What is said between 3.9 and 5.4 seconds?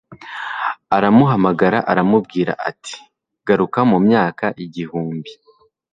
mu myaka igihumbi